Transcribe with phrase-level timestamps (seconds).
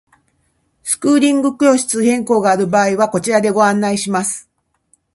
[0.81, 4.49] スクーリングの教室変更がある場合はこちらでご案内します。